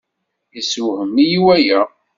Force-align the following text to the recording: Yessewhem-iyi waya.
Yessewhem-iyi 0.55 1.39
waya. 1.45 1.81